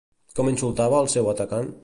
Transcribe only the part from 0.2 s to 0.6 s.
Com